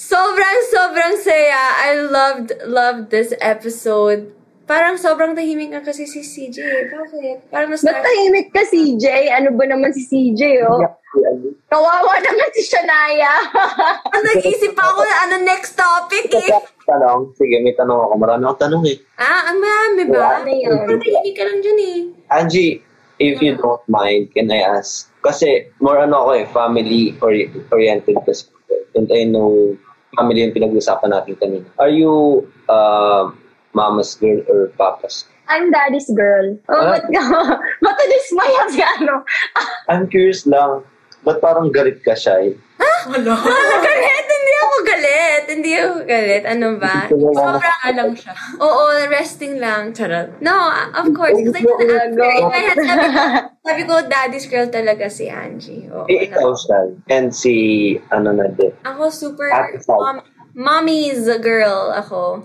Sobrang, 0.00 0.58
sobrang 0.72 1.14
saya. 1.20 1.60
I 1.84 2.08
loved, 2.08 2.56
loved 2.64 3.12
this 3.12 3.36
episode. 3.36 4.32
Parang 4.64 4.96
sobrang 4.96 5.36
tahimik 5.36 5.76
nga 5.76 5.84
kasi 5.84 6.08
si 6.08 6.24
CJ. 6.24 6.56
Bakit? 6.88 7.52
Parang 7.52 7.68
Ba't 7.68 7.84
na-start. 7.84 8.00
tahimik 8.00 8.48
ka, 8.48 8.64
CJ? 8.64 9.28
Ano 9.28 9.52
ba 9.60 9.68
naman 9.68 9.92
si 9.92 10.08
CJ, 10.08 10.64
oh? 10.64 10.80
Kawawa 11.68 12.16
naman 12.16 12.48
si 12.56 12.64
Shania. 12.64 13.44
Ang 14.16 14.24
nag-isip 14.24 14.72
pa 14.72 14.88
ako 14.88 15.04
na 15.04 15.16
ano 15.28 15.34
next 15.44 15.76
topic 15.76 16.32
eh. 16.32 16.48
Tanong, 16.88 17.36
sige, 17.36 17.60
may 17.60 17.76
tanong 17.76 18.00
ako. 18.00 18.14
Marami 18.16 18.48
akong 18.48 18.62
tanong 18.72 18.84
eh. 18.88 18.96
Ah, 19.20 19.52
ang 19.52 19.60
marami 19.60 20.02
ba? 20.08 20.40
Ano 20.40 20.48
yun? 20.48 20.80
Parang 20.80 21.02
tahimik 21.04 21.34
ka 21.36 21.44
lang 21.44 21.58
dyan 21.60 21.78
eh. 21.84 21.98
Angie, 22.32 22.80
if 23.20 23.36
you 23.44 23.52
don't 23.52 23.84
mind, 23.84 24.32
can 24.32 24.48
I 24.48 24.64
ask? 24.64 25.12
Kasi 25.20 25.68
more 25.76 26.00
ano 26.00 26.24
ako 26.24 26.30
eh, 26.40 26.44
family 26.56 27.20
ori- 27.20 27.52
oriented 27.68 28.16
kasi. 28.24 28.48
And 28.96 29.06
I 29.12 29.28
know 29.28 29.76
family 30.14 30.42
yung 30.42 30.54
pinag-usapan 30.54 31.10
natin 31.10 31.34
kanina. 31.36 31.66
Are 31.78 31.90
you 31.90 32.42
uh, 32.66 33.30
mama's 33.72 34.14
girl 34.16 34.42
or 34.46 34.70
papa's? 34.74 35.26
I'm 35.46 35.70
daddy's 35.70 36.06
girl. 36.14 36.54
Oh, 36.70 36.78
Ah. 36.78 36.94
ba't 36.94 37.06
ka? 37.10 37.22
Ba't 37.82 37.94
na-dismaya 37.98 38.60
si 38.70 38.80
ano? 38.82 39.26
I'm 39.90 40.06
curious 40.06 40.46
lang, 40.46 40.86
ba't 41.22 41.42
parang 41.42 41.74
galit 41.74 42.02
ka 42.02 42.14
siya 42.14 42.38
eh? 42.46 42.52
Wala. 43.10 43.34
galit! 43.86 44.14
Hindi 44.14 44.29
ako 44.60 44.76
galit! 44.84 45.42
Hindi 45.48 45.70
ako 45.74 45.94
galit. 46.04 46.42
Ano 46.44 46.76
ba? 46.76 47.08
Sobrang 47.08 47.80
alam 47.84 48.10
siya. 48.12 48.32
Oo, 48.56 48.82
resting 49.08 49.56
lang. 49.56 49.90
Charot. 49.90 50.38
No, 50.38 50.54
of 50.92 51.06
course. 51.10 51.34
Kasi 51.34 51.64
in 51.64 52.14
my 52.46 52.60
head, 52.60 52.78
sabi 52.78 53.06
ko, 53.10 53.22
sabi 53.60 53.82
ko, 53.84 53.94
daddy's 54.04 54.46
girl 54.46 54.68
talaga 54.68 55.08
si 55.08 55.26
Angie. 55.26 55.88
Oo, 55.88 56.04
Eh, 56.06 56.28
ikaw 56.28 56.52
siya. 56.52 56.78
And 57.08 57.32
si, 57.32 57.54
ano 58.08 58.32
na 58.32 58.46
din. 58.48 58.70
Ako 58.84 59.08
super, 59.08 59.48
mom, 59.88 60.20
mommy's 60.52 61.24
girl 61.40 61.90
ako. 61.90 62.44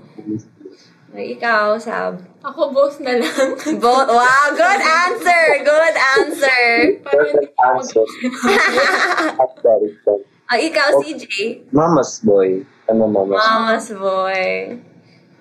Ikaw, 1.15 1.79
Sab. 1.79 2.19
Ako 2.43 2.75
both 2.75 2.99
na 2.99 3.15
lang. 3.15 3.55
Both. 3.81 4.11
Wow, 4.11 4.45
good 4.51 4.81
answer! 4.83 5.43
Good 5.63 5.95
answer! 6.19 6.63
Perfect 7.01 7.55
answer. 7.55 8.03
Ah, 10.45 10.61
ikaw, 10.61 11.01
CJ. 11.01 11.65
Mama's 11.73 12.21
boy. 12.21 12.61
Ano 12.85 13.09
mama's 13.09 13.41
Mama's 13.41 13.87
boy. 13.89 14.77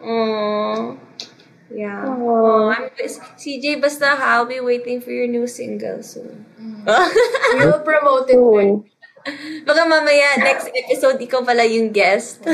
Oh. 0.00 0.96
Yeah. 1.68 2.06
Oh, 2.08 2.72
I'm, 2.72 2.88
CJ, 3.36 3.82
basta 3.82 4.16
ha, 4.16 4.40
I'll 4.40 4.48
be 4.48 4.60
waiting 4.64 5.00
for 5.04 5.10
your 5.12 5.26
new 5.28 5.44
single 5.44 6.00
soon. 6.00 6.46
We'll 7.58 7.84
promote 7.84 8.30
it. 8.30 8.36
Soon. 8.38 8.84
Baka 9.64 9.82
mamaya, 9.88 10.36
next 10.40 10.68
episode, 10.72 11.16
ikaw 11.20 11.40
pala 11.44 11.64
yung 11.64 11.92
guest. 11.92 12.44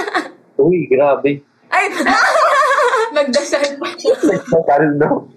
Uy, 0.62 0.90
grabe. 0.90 1.42
Ay! 1.70 1.86
Nagdasal 3.16 3.78
pa. 3.78 3.88
Parang 4.66 4.98
no. 4.98 5.30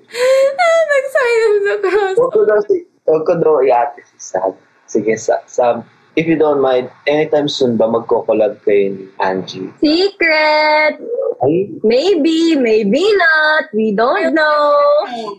Nag-sign 0.89 1.39
of 1.45 1.57
the 1.61 1.75
cross. 1.85 2.15
Huwag 2.17 2.31
ko 2.33 2.41
daw 2.45 2.59
si, 2.65 2.75
huwag 3.05 3.23
ko 3.25 3.33
daw 3.37 3.61
i-ate 3.61 4.01
si 4.05 4.17
Sam. 4.17 4.53
Sige, 4.89 5.13
Sa- 5.15 5.45
Sam, 5.45 5.85
if 6.19 6.27
you 6.27 6.35
don't 6.35 6.59
mind, 6.59 6.91
anytime 7.07 7.47
soon 7.47 7.79
ba 7.79 7.87
magko-collab 7.87 8.59
kayo 8.67 8.91
ni 8.91 9.07
Angie? 9.23 9.71
Secret! 9.79 10.99
Ay, 11.39 11.71
Maybe, 11.87 12.59
maybe 12.59 12.99
not. 13.15 13.71
We 13.71 13.95
don't 13.95 14.35
know. 14.35 14.75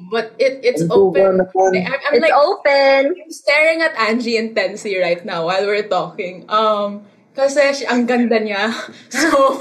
But 0.08 0.32
it 0.40 0.64
it's 0.64 0.80
open. 0.88 1.44
I'm, 1.44 1.76
I'm 1.84 2.16
It's 2.16 2.24
like 2.24 2.32
open. 2.32 3.12
I'm 3.12 3.28
staring 3.28 3.84
at 3.84 3.92
Angie 4.00 4.40
intensely 4.40 4.96
right 4.96 5.20
now 5.20 5.52
while 5.52 5.68
we're 5.68 5.84
talking. 5.84 6.48
Um, 6.48 7.04
kasi 7.36 7.84
ang 7.84 8.08
ganda 8.08 8.40
niya. 8.40 8.72
So, 9.12 9.60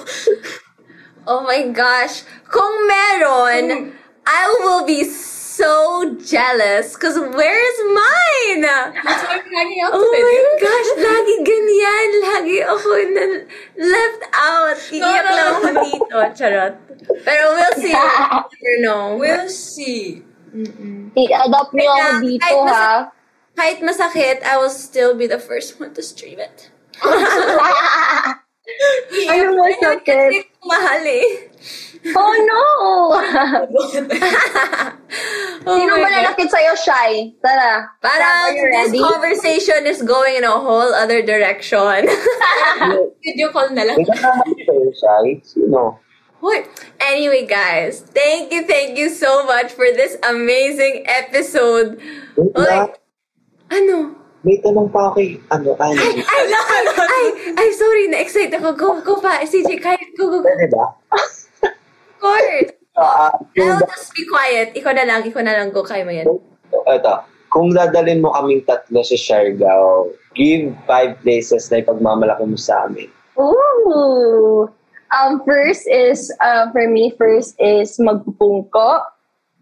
Oh 1.27 1.43
my 1.43 1.67
gosh. 1.75 2.23
Kung 2.47 2.87
meron, 2.87 3.93
I 4.23 4.43
will 4.63 4.87
be 4.87 5.03
so 5.03 5.38
jealous. 6.23 6.95
Cause 6.95 7.17
where's 7.17 7.79
mine? 7.91 8.61
that's 8.61 9.23
why 9.23 9.39
I'm 9.39 9.45
hanging 9.51 9.81
out 9.83 9.91
Oh 9.93 10.05
my 10.05 10.41
gosh, 10.59 10.91
lagi 11.07 11.35
ganyan. 11.43 12.09
Lagi 12.23 12.57
oh, 12.65 12.77
ako 12.77 12.89
na 13.13 13.25
left 13.77 14.23
out. 14.35 14.79
Iiyak 14.91 15.25
no, 15.25 15.31
lang 15.35 15.49
ako 15.49 15.69
dito. 15.83 16.17
Charot. 16.35 16.73
Pero 17.25 17.43
we'll 17.55 17.75
see. 17.77 17.95
Never 18.53 18.75
know. 18.81 19.17
We'll 19.17 19.49
see. 19.49 20.23
I-adopt 21.13 21.71
niyo 21.77 21.89
ako 21.89 21.99
Kaya, 21.99 22.21
dito, 22.21 22.41
kahit 22.41 22.61
mas- 22.65 22.73
ha? 22.73 22.97
Kahit 23.59 23.83
masakit, 23.83 24.39
I 24.47 24.55
will 24.55 24.71
still 24.71 25.19
be 25.19 25.27
the 25.27 25.41
first 25.41 25.75
one 25.83 25.91
to 25.93 26.01
stream 26.01 26.39
it. 26.39 26.71
Ano 29.29 29.57
mo 29.57 29.65
sakit? 29.67 30.05
Kasi 30.05 30.48
mahal 30.63 31.03
eh. 31.05 31.27
Oh, 32.15 32.33
no! 32.47 32.63
Oh 35.67 35.75
Sino 35.75 35.99
ba 35.99 36.07
God. 36.07 36.15
nalakit 36.23 36.47
sa'yo, 36.47 36.71
Shy? 36.79 37.35
Tara. 37.43 37.91
Parang 37.99 38.55
this 38.55 38.63
ready? 38.63 38.99
conversation 39.03 39.83
is 39.83 39.99
going 39.99 40.39
in 40.39 40.47
a 40.47 40.55
whole 40.55 40.95
other 40.95 41.19
direction. 41.19 42.07
Video 43.25 43.51
call 43.51 43.67
na 43.75 43.83
lang. 43.83 43.99
Sino? 45.43 45.99
Hoy. 46.39 46.63
Anyway, 47.03 47.43
guys, 47.43 47.99
thank 48.15 48.55
you, 48.55 48.63
thank 48.63 48.95
you 48.95 49.11
so 49.11 49.43
much 49.43 49.75
for 49.75 49.91
this 49.91 50.15
amazing 50.23 51.03
episode. 51.11 51.99
Lang. 52.55 52.95
Ano? 53.67 54.15
May 54.39 54.55
tanong 54.63 54.87
pa 54.87 55.11
ako 55.11 55.19
kay, 55.19 55.35
ano, 55.51 55.75
Angie. 55.75 56.23
Ay, 56.23 56.43
ay, 56.95 57.25
ay, 57.59 57.69
sorry, 57.75 58.07
na-excite 58.07 58.55
ako. 58.55 58.71
Go, 58.71 58.87
go 59.03 59.15
pa. 59.19 59.43
CJ, 59.43 59.83
kahit, 59.83 60.15
go, 60.15 60.31
go, 60.31 60.39
go. 60.39 60.47
Pwede 60.47 60.71
ba? 60.71 60.95
Of 61.67 62.15
course. 62.23 62.71
Ah, 62.95 63.35
I'll 63.35 63.83
just 63.83 64.11
be 64.15 64.23
quiet. 64.27 64.75
Ikaw 64.75 64.91
na 64.95 65.03
lang, 65.07 65.27
ikaw 65.27 65.43
na 65.43 65.55
lang. 65.59 65.71
Go, 65.75 65.83
kaya 65.83 66.07
mo 66.07 66.11
yan. 66.15 66.27
ito, 66.71 67.13
kung 67.51 67.75
dadalhin 67.75 68.23
mo 68.23 68.31
kaming 68.31 68.63
tatlo 68.63 69.03
sa 69.03 69.17
Siargao, 69.19 70.11
give 70.35 70.71
five 70.87 71.19
places 71.19 71.67
na 71.67 71.83
ipagmamalaki 71.83 72.43
mo 72.47 72.55
sa 72.55 72.87
amin. 72.87 73.11
Ooh. 73.39 74.69
Um, 75.09 75.41
first 75.43 75.89
is, 75.89 76.29
uh, 76.39 76.69
for 76.71 76.85
me, 76.87 77.11
first 77.17 77.57
is 77.57 77.97
Magpupungko. 77.97 79.01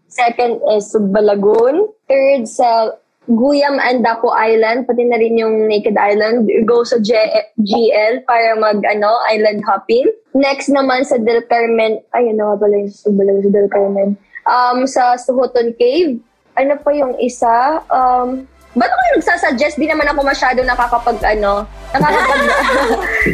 Second 0.08 0.60
is 0.76 0.92
Balagoon. 0.92 1.88
Third 2.06 2.48
sa 2.48 2.96
Guyam 3.28 3.76
and 3.76 4.00
Dapo 4.00 4.32
Island, 4.32 4.88
pati 4.88 5.04
na 5.04 5.20
rin 5.20 5.36
yung 5.36 5.68
Naked 5.68 6.00
Island. 6.00 6.48
Go 6.64 6.80
sa 6.80 6.96
G- 6.96 7.44
GL 7.60 8.24
para 8.24 8.56
mag, 8.56 8.80
ano, 8.88 9.20
island 9.28 9.60
hopping. 9.68 10.08
Next 10.32 10.72
naman 10.72 11.04
sa 11.04 11.20
Del 11.20 11.44
Carmen, 11.44 12.00
ay, 12.16 12.32
ano 12.32 12.52
nga 12.52 12.56
pala 12.64 12.74
yung 12.80 12.90
Balagoon 13.16 13.44
sa 13.44 13.52
Del 13.52 13.68
Carmen. 13.68 14.08
Um, 14.48 14.78
sa 14.88 15.20
Suhoton 15.20 15.76
Cave. 15.76 16.16
Ano 16.56 16.80
pa 16.80 16.90
yung 16.96 17.20
isa? 17.20 17.84
Um, 17.92 18.48
Ba't 18.76 18.88
ako 18.88 19.02
nagsasuggest? 19.18 19.80
Di 19.80 19.88
naman 19.88 20.06
ako 20.06 20.22
masyado 20.22 20.60
nakakapag, 20.62 21.18
ano, 21.24 21.66
nakakapag, 21.90 22.40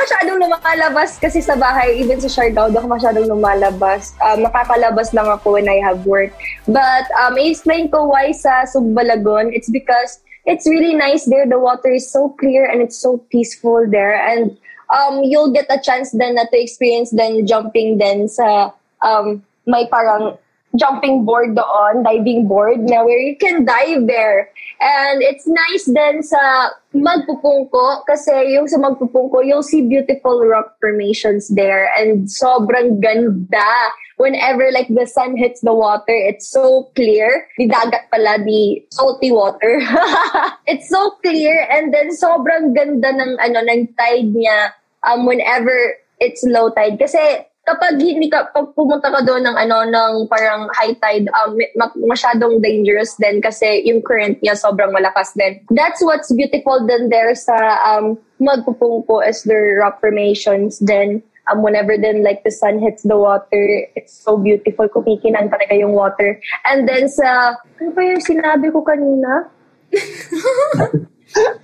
masyadong 0.06 0.38
lumalabas 0.38 1.18
kasi 1.18 1.42
sa 1.42 1.58
bahay, 1.58 1.98
even 1.98 2.22
sa 2.22 2.30
Siargao, 2.30 2.70
di 2.70 2.78
ako 2.78 2.94
masyadong 2.94 3.26
lumalabas. 3.26 4.14
Um, 4.22 4.46
nakakalabas 4.46 5.10
lang 5.18 5.26
ako 5.26 5.58
when 5.58 5.66
I 5.66 5.82
have 5.82 6.06
work. 6.06 6.30
But 6.70 7.10
um, 7.18 7.42
i-explain 7.42 7.90
ko 7.90 8.14
why 8.14 8.30
sa 8.30 8.70
Subbalagon. 8.70 9.50
It's 9.50 9.70
because 9.74 10.22
it's 10.46 10.70
really 10.70 10.94
nice 10.94 11.26
there. 11.26 11.50
The 11.50 11.58
water 11.58 11.90
is 11.90 12.06
so 12.06 12.38
clear 12.38 12.70
and 12.70 12.86
it's 12.86 13.02
so 13.02 13.26
peaceful 13.34 13.90
there. 13.90 14.14
And 14.14 14.54
um, 14.94 15.26
you'll 15.26 15.52
get 15.52 15.66
a 15.74 15.82
chance 15.82 16.14
then 16.14 16.38
na 16.38 16.46
to 16.46 16.58
experience 16.62 17.10
then 17.10 17.50
jumping 17.50 17.98
then 17.98 18.30
sa 18.30 18.70
um, 19.02 19.42
may 19.66 19.90
parang 19.90 20.38
jumping 20.78 21.26
board 21.26 21.56
doon, 21.56 22.04
diving 22.04 22.48
board, 22.48 22.80
na 22.86 23.04
where 23.04 23.20
you 23.20 23.36
can 23.36 23.66
dive 23.66 24.08
there. 24.08 24.50
And 24.82 25.24
it's 25.24 25.48
nice 25.48 25.86
then 25.88 26.24
sa 26.24 26.76
Magpupungko, 26.96 28.08
kasi 28.08 28.56
yung 28.56 28.68
sa 28.68 28.80
Magpupungko, 28.80 29.44
you'll 29.44 29.64
see 29.64 29.84
beautiful 29.84 30.44
rock 30.48 30.80
formations 30.80 31.48
there. 31.52 31.92
And 31.98 32.28
sobrang 32.28 33.02
ganda. 33.04 33.68
Whenever 34.16 34.72
like 34.72 34.88
the 34.88 35.04
sun 35.04 35.36
hits 35.36 35.60
the 35.60 35.76
water, 35.76 36.16
it's 36.16 36.48
so 36.48 36.88
clear. 36.96 37.48
Di 37.60 37.68
dagat 37.68 38.08
pala, 38.08 38.40
di 38.40 38.88
salty 38.96 39.32
water. 39.32 39.84
it's 40.72 40.88
so 40.88 41.12
clear 41.20 41.68
and 41.72 41.94
then 41.94 42.10
sobrang 42.16 42.72
ganda 42.72 43.12
ng 43.12 43.38
ano 43.40 43.60
ng 43.64 43.92
tide 44.00 44.32
niya 44.34 44.72
um 45.06 45.26
whenever 45.26 45.74
it's 46.20 46.44
low 46.48 46.70
tide 46.74 46.98
kasi 46.98 47.20
kapag 47.66 47.98
hindi 47.98 48.30
ka 48.30 48.54
pag 48.54 48.78
pumunta 48.78 49.10
ka 49.10 49.26
doon 49.26 49.42
ng 49.42 49.58
ano 49.58 49.78
ng 49.90 50.14
parang 50.30 50.70
high 50.78 50.94
tide 51.02 51.26
um 51.34 51.58
ma- 51.74 51.98
masyadong 52.06 52.62
dangerous 52.62 53.18
din 53.18 53.42
kasi 53.42 53.82
yung 53.90 54.06
current 54.06 54.38
niya 54.46 54.54
sobrang 54.54 54.94
malakas 54.94 55.34
din. 55.34 55.66
That's 55.74 56.00
what's 56.06 56.30
beautiful 56.30 56.86
then 56.86 57.10
there 57.10 57.34
sa 57.34 57.58
um 57.82 58.22
magpupungko 58.38 59.26
is 59.26 59.42
the 59.50 59.82
rock 59.82 59.98
formations 59.98 60.78
then 60.78 61.26
um 61.50 61.66
whenever 61.66 61.98
then 61.98 62.22
like 62.22 62.46
the 62.46 62.54
sun 62.54 62.78
hits 62.78 63.02
the 63.02 63.18
water 63.18 63.90
it's 63.98 64.14
so 64.14 64.38
beautiful. 64.38 64.86
Kumikinang 64.86 65.50
talaga 65.50 65.74
yung 65.74 65.98
water. 65.98 66.38
And 66.70 66.86
then 66.86 67.10
sa 67.10 67.58
ano 67.82 67.90
pa 67.98 68.02
yung 68.06 68.22
sinabi 68.22 68.70
ko 68.70 68.86
kanina? 68.86 69.50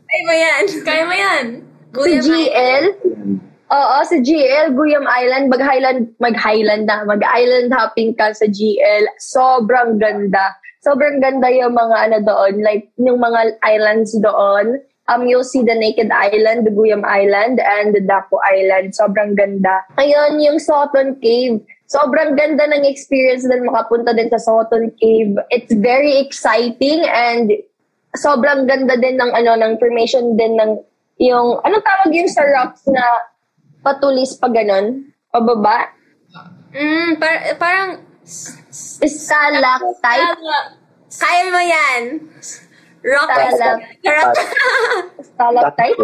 Kaya 0.09 0.21
mo 0.25 0.33
yan. 0.33 0.63
Kaya 0.81 1.03
mo 1.05 1.13
yan. 1.13 1.45
sa 1.91 1.93
Kuya, 1.93 2.19
GL 2.23 2.85
Oo, 3.71 3.97
sa 4.03 4.17
GL, 4.19 4.75
Guyam 4.75 5.07
Island, 5.07 5.47
mag-Highland, 5.47 6.11
mag-Highland 6.19 6.91
na, 6.91 7.07
mag-Island 7.07 7.71
hopping 7.71 8.11
ka 8.11 8.35
sa 8.35 8.43
GL. 8.43 9.07
Sobrang 9.15 9.95
ganda. 9.95 10.59
Sobrang 10.83 11.23
ganda 11.23 11.47
yung 11.47 11.71
mga 11.71 12.11
ano 12.11 12.17
doon, 12.19 12.59
like 12.59 12.91
yung 12.99 13.23
mga 13.23 13.55
islands 13.63 14.11
doon. 14.19 14.75
Um, 15.07 15.23
you'll 15.23 15.47
see 15.47 15.63
the 15.63 15.75
Naked 15.75 16.11
Island, 16.11 16.67
the 16.67 16.75
Guyam 16.75 17.07
Island, 17.07 17.63
and 17.63 17.95
the 17.95 18.03
Dapo 18.03 18.43
Island. 18.43 18.91
Sobrang 18.91 19.39
ganda. 19.39 19.87
Ngayon, 19.95 20.43
yung 20.43 20.59
Soton 20.59 21.15
Cave. 21.23 21.63
Sobrang 21.87 22.35
ganda 22.35 22.67
ng 22.67 22.83
experience 22.83 23.47
din 23.47 23.67
makapunta 23.67 24.11
din 24.11 24.27
sa 24.27 24.39
Soton 24.39 24.91
Cave. 24.99 25.39
It's 25.47 25.71
very 25.71 26.19
exciting 26.19 27.07
and 27.07 27.55
sobrang 28.19 28.67
ganda 28.67 28.99
din 28.99 29.15
ng 29.15 29.31
ano 29.31 29.55
ng 29.55 29.79
formation 29.79 30.35
din 30.35 30.59
ng 30.59 30.79
yung 31.23 31.59
anong 31.63 31.83
tawag 31.83 32.11
yung 32.11 32.31
sa 32.31 32.43
rocks 32.47 32.83
na 32.91 33.03
patulis 33.81 34.37
pa 34.37 34.47
ganon 34.47 35.03
pababa 35.27 35.91
Mm, 36.71 37.19
par- 37.19 37.59
parang... 37.59 37.99
stalactite 39.03 40.39
Kaya 41.11 41.43
mo 41.51 41.59
yan. 41.59 42.03
Rock. 43.03 43.27
Stalactite 45.19 45.99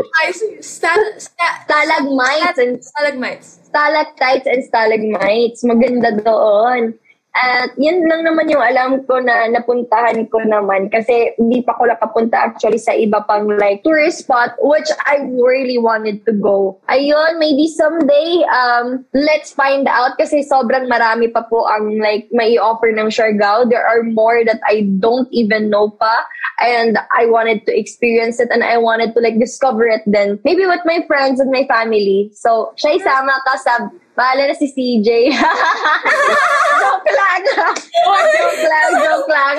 stalagmites 1.63 2.57
and 2.59 2.83
stalagmites. 2.83 3.47
stalactites 3.63 4.47
and 4.51 4.61
stalagmites. 4.65 5.63
Maganda 5.63 6.11
doon 6.19 6.99
at 7.37 7.69
yun 7.77 8.01
lang 8.09 8.25
naman 8.25 8.49
yung 8.49 8.65
alam 8.65 9.05
ko 9.05 9.21
na 9.21 9.45
napuntahan 9.53 10.25
ko 10.33 10.41
naman 10.41 10.89
kasi 10.89 11.37
hindi 11.37 11.61
pa 11.61 11.77
ko 11.77 11.85
nakapunta 11.85 12.33
actually 12.33 12.81
sa 12.81 12.97
iba 12.97 13.21
pang 13.29 13.45
like 13.61 13.85
tourist 13.85 14.25
spot 14.25 14.57
which 14.65 14.89
I 15.05 15.21
really 15.29 15.77
wanted 15.77 16.25
to 16.25 16.33
go. 16.33 16.81
Ayun, 16.89 17.37
maybe 17.37 17.69
someday 17.69 18.41
um 18.49 19.05
let's 19.13 19.53
find 19.53 19.85
out 19.85 20.17
kasi 20.17 20.41
sobrang 20.41 20.89
marami 20.89 21.29
pa 21.29 21.45
po 21.45 21.69
ang 21.69 22.01
like 22.01 22.25
may 22.33 22.57
offer 22.57 22.89
ng 22.89 23.13
Siargao. 23.13 23.69
There 23.69 23.85
are 23.85 24.01
more 24.01 24.41
that 24.41 24.57
I 24.65 24.89
don't 24.97 25.29
even 25.29 25.69
know 25.69 25.93
pa 25.93 26.25
and 26.57 26.97
I 27.13 27.29
wanted 27.29 27.69
to 27.69 27.71
experience 27.77 28.41
it 28.41 28.49
and 28.49 28.65
I 28.65 28.81
wanted 28.81 29.13
to 29.13 29.21
like 29.21 29.37
discover 29.37 29.85
it 29.85 30.01
then 30.09 30.41
maybe 30.41 30.65
with 30.65 30.81
my 30.89 31.05
friends 31.05 31.37
and 31.37 31.53
my 31.53 31.69
family. 31.69 32.33
So, 32.33 32.73
siya 32.81 32.97
isama 32.97 33.37
ka 33.45 33.53
sa 33.61 33.73
Bahala 34.17 34.49
na 34.49 34.55
si 34.57 34.65
CJ. 34.73 35.29
joke 36.81 37.09
lang. 37.13 37.41
joke 37.45 38.63
lang, 38.65 38.87
joke 38.97 39.29
lang. 39.29 39.53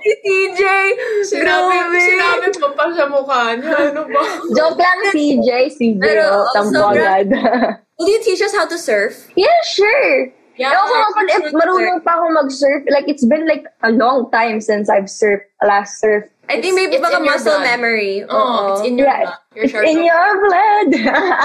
si 0.00 0.12
TJ. 0.24 0.62
Sinabi, 1.28 1.76
Grabe. 1.76 2.00
sinabi 2.00 2.48
mo 2.56 2.68
pa 2.72 2.84
sa 2.96 3.04
mukha 3.04 3.42
niya. 3.60 3.92
Ano 3.92 4.08
ba? 4.08 4.22
joke 4.56 4.80
lang, 4.80 4.98
CJ. 5.12 5.50
CJ, 5.76 6.00
Pero, 6.00 6.24
oh, 6.24 6.48
tampo 6.56 6.88
agad. 6.88 7.28
Will 8.00 8.08
you 8.08 8.20
teach 8.24 8.40
us 8.40 8.56
how 8.56 8.64
to 8.64 8.80
surf? 8.80 9.28
yeah, 9.36 9.60
sure. 9.68 10.32
Yeah, 10.56 10.72
Ewan 10.72 11.12
ko 11.12 11.20
if 11.28 11.42
sure. 11.44 11.52
marunong 11.52 12.00
pa 12.00 12.16
ako 12.16 12.24
mag-surf. 12.32 12.82
Like, 12.88 13.04
it's 13.06 13.24
been 13.24 13.44
like 13.44 13.64
a 13.84 13.92
long 13.92 14.32
time 14.32 14.60
since 14.60 14.88
I've 14.88 15.08
surfed, 15.08 15.44
last 15.60 16.00
surf. 16.00 16.24
I 16.48 16.62
think 16.62 16.78
maybe 16.78 16.96
baka 16.96 17.20
muscle 17.20 17.58
blood. 17.58 17.66
memory. 17.66 18.22
Oh, 18.30 18.72
it's 18.78 18.86
in 18.86 18.96
your 18.96 19.10
Yeah, 19.10 19.26
blood. 19.26 19.38
Your 19.52 19.64
it's 19.66 19.72
short 19.74 19.84
in 19.84 19.98
your 20.00 20.28
blood. 20.40 20.88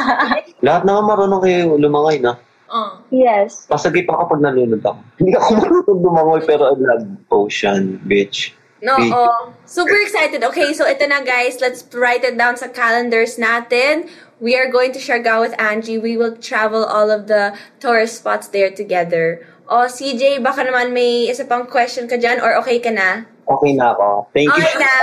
Lahat 0.65 0.81
naman 0.85 1.03
marunong 1.09 1.41
kayo 1.41 1.75
lumangay 1.75 2.21
na. 2.21 2.37
Oh. 2.71 3.03
yes. 3.11 3.67
Pasagay 3.67 4.07
pa 4.07 4.15
kapag 4.23 4.39
nalunod 4.39 4.79
ako. 4.79 5.01
Hindi 5.19 5.35
ako 5.35 5.47
marunong 5.59 5.99
lumangoy 6.05 6.41
pero 6.45 6.71
I 6.71 6.75
love 6.79 7.03
ocean, 7.33 7.99
beach. 8.07 8.55
No, 8.81 8.97
oh. 8.97 9.53
Super 9.65 9.93
excited. 10.01 10.41
Okay, 10.41 10.73
so 10.73 10.89
ito 10.89 11.05
na 11.05 11.21
guys. 11.21 11.61
Let's 11.61 11.85
write 11.93 12.25
it 12.25 12.33
down 12.33 12.57
sa 12.57 12.67
calendars 12.73 13.37
natin. 13.37 14.09
We 14.41 14.57
are 14.57 14.73
going 14.73 14.89
to 14.97 14.99
Siargao 14.99 15.45
with 15.45 15.53
Angie. 15.61 16.01
We 16.01 16.17
will 16.17 16.33
travel 16.33 16.81
all 16.81 17.13
of 17.13 17.29
the 17.29 17.53
tourist 17.77 18.17
spots 18.17 18.49
there 18.49 18.73
together. 18.73 19.45
Oh, 19.69 19.85
CJ, 19.85 20.41
baka 20.41 20.65
naman 20.65 20.97
may 20.97 21.29
isa 21.29 21.45
pang 21.45 21.69
question 21.69 22.09
ka 22.09 22.17
dyan 22.17 22.41
or 22.41 22.57
okay 22.57 22.81
ka 22.81 22.89
na? 22.89 23.29
Okay 23.45 23.77
na 23.77 23.93
ako. 23.93 24.27
Thank 24.33 24.49
you. 24.49 24.57
Okay 24.57 24.75
na. 24.81 24.93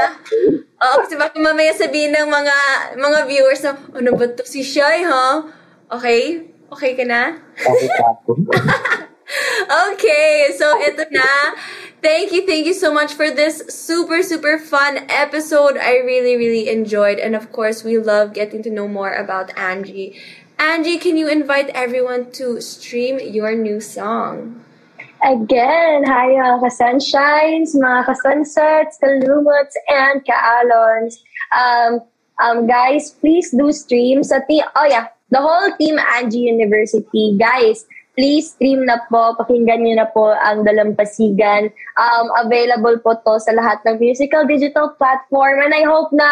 Oo, 0.83 0.95
kasi 1.07 1.15
baka 1.15 1.39
mamaya 1.39 1.71
sabihin 1.71 2.13
ng 2.19 2.27
mga 2.27 2.57
mga 2.99 3.19
viewers 3.31 3.63
na, 3.63 3.79
ano 3.95 4.11
ba 4.19 4.27
to 4.27 4.43
si 4.43 4.67
Shai, 4.67 5.07
ha? 5.07 5.47
Okay? 5.95 6.51
Okay 6.69 6.93
ka 6.99 7.07
na? 7.07 7.39
Okay 7.55 7.89
ako. 8.03 8.43
Okay, 9.93 10.57
so 10.57 10.73
ito 10.81 11.05
na. 11.13 11.53
Thank 12.01 12.33
you, 12.33 12.47
thank 12.47 12.65
you 12.65 12.73
so 12.73 12.95
much 12.95 13.13
for 13.13 13.29
this 13.29 13.61
super, 13.69 14.23
super 14.23 14.57
fun 14.57 15.05
episode. 15.11 15.77
I 15.77 15.99
really, 16.01 16.37
really 16.39 16.71
enjoyed. 16.71 17.19
And 17.19 17.35
of 17.35 17.51
course, 17.51 17.83
we 17.83 17.99
love 17.99 18.33
getting 18.33 18.63
to 18.63 18.71
know 18.71 18.87
more 18.87 19.13
about 19.13 19.51
Angie. 19.59 20.15
Angie, 20.59 20.99
can 20.99 21.17
you 21.17 21.29
invite 21.29 21.69
everyone 21.71 22.31
to 22.39 22.61
stream 22.61 23.19
your 23.21 23.55
new 23.55 23.81
song? 23.81 24.65
Again, 25.19 26.07
hi 26.07 26.39
mga 26.39 26.63
ka-sunshines, 26.63 27.75
mga 27.75 28.07
ka-sunsets, 28.07 29.03
kalumuts, 29.03 29.75
and 29.91 30.23
ka-alons. 30.23 31.19
Um, 31.51 32.07
um, 32.39 32.67
guys, 32.71 33.11
please 33.19 33.51
do 33.51 33.75
stream 33.75 34.23
sa 34.23 34.39
team. 34.47 34.63
Oh 34.79 34.87
yeah, 34.87 35.11
the 35.35 35.43
whole 35.43 35.75
team 35.75 35.99
Angie 35.99 36.47
University. 36.47 37.35
Guys, 37.35 37.83
please 38.19 38.51
stream 38.59 38.83
na 38.83 38.99
po. 39.07 39.39
Pakinggan 39.39 39.87
nyo 39.87 40.03
na 40.03 40.11
po 40.11 40.35
ang 40.35 40.67
Dalampasigan. 40.67 41.71
Um, 41.95 42.27
available 42.43 42.99
po 42.99 43.15
to 43.23 43.39
sa 43.39 43.55
lahat 43.55 43.79
ng 43.87 44.03
musical 44.03 44.43
digital 44.43 44.91
platform. 44.99 45.63
And 45.63 45.71
I 45.71 45.87
hope 45.87 46.11
na 46.11 46.27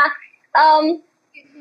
um, 0.59 0.99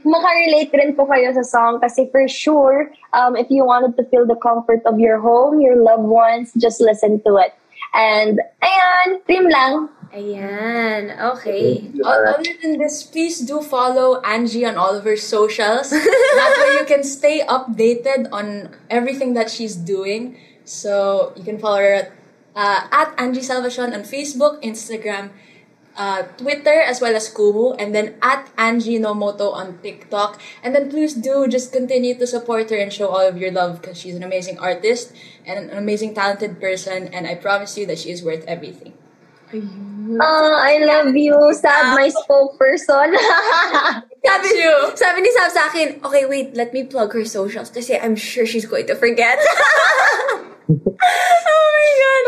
makarelate 0.02 0.74
rin 0.74 0.98
po 0.98 1.06
kayo 1.06 1.30
sa 1.38 1.46
song 1.46 1.78
kasi 1.78 2.10
for 2.10 2.26
sure, 2.26 2.90
um, 3.14 3.38
if 3.38 3.54
you 3.54 3.62
wanted 3.62 3.94
to 4.02 4.04
feel 4.10 4.26
the 4.26 4.42
comfort 4.42 4.82
of 4.90 4.98
your 4.98 5.22
home, 5.22 5.62
your 5.62 5.78
loved 5.78 6.10
ones, 6.10 6.50
just 6.58 6.82
listen 6.82 7.22
to 7.22 7.38
it. 7.38 7.54
And, 7.94 8.42
ayan, 8.64 9.24
stream 9.24 9.50
lang. 9.50 9.90
Ayan, 10.16 11.12
okay. 11.36 11.92
Other 12.00 12.40
than 12.40 12.80
this, 12.80 13.04
please 13.04 13.44
do 13.44 13.60
follow 13.62 14.22
Angie 14.22 14.66
on 14.66 14.78
all 14.80 14.96
of 14.96 15.04
her 15.04 15.18
socials. 15.18 15.90
that 15.92 16.52
way 16.56 16.80
you 16.80 16.86
can 16.88 17.04
stay 17.04 17.44
updated 17.44 18.32
on 18.32 18.72
everything 18.90 19.34
that 19.34 19.52
she's 19.52 19.76
doing. 19.76 20.40
So 20.64 21.34
you 21.36 21.44
can 21.44 21.60
follow 21.60 21.84
her 21.84 21.94
at, 21.94 22.12
uh, 22.56 22.88
at 22.92 23.14
Angie 23.18 23.44
Salvation 23.44 23.92
on 23.92 24.08
Facebook, 24.08 24.64
Instagram, 24.64 25.32
uh, 25.98 26.24
Twitter, 26.38 26.82
as 26.82 27.02
well 27.02 27.16
as 27.16 27.32
Kumu, 27.34 27.76
and 27.80 27.96
then 27.96 28.16
at 28.22 28.50
Angie 28.58 29.00
Nomoto 29.00 29.54
on 29.54 29.80
TikTok. 29.80 30.40
And 30.64 30.76
then 30.76 30.90
please 30.90 31.14
do 31.14 31.48
just 31.48 31.72
continue 31.72 32.18
to 32.18 32.28
support 32.28 32.70
her 32.70 32.78
and 32.78 32.92
show 32.92 33.08
all 33.10 33.26
of 33.26 33.38
your 33.38 33.52
love 33.52 33.82
because 33.82 33.98
she's 33.98 34.16
an 34.16 34.24
amazing 34.24 34.60
artist 34.60 35.14
and 35.46 35.72
an 35.72 35.78
amazing 35.78 36.14
talented 36.14 36.60
person. 36.60 37.10
And 37.14 37.28
I 37.28 37.36
promise 37.36 37.78
you 37.78 37.86
that 37.88 38.00
she 38.00 38.12
is 38.12 38.24
worth 38.24 38.44
everything. 38.48 38.94
Oh, 39.54 40.52
I 40.60 40.84
love 40.84 41.16
you. 41.16 41.38
Sad 41.54 41.96
my 41.96 42.10
spokesperson. 42.10 43.16
Sabi, 44.26 44.48
you. 44.60 44.92
sabi 44.96 45.22
ni 45.22 45.32
Sab 45.32 45.52
sa 45.52 45.70
akin, 45.70 46.02
okay, 46.04 46.26
wait, 46.26 46.56
let 46.58 46.74
me 46.74 46.84
plug 46.84 47.14
her 47.14 47.24
socials 47.24 47.70
kasi 47.70 47.96
I'm 47.96 48.16
sure 48.16 48.46
she's 48.46 48.66
going 48.66 48.88
to 48.88 48.96
forget. 48.96 49.40
oh 51.52 51.68
my 51.76 51.90
God. 52.02 52.24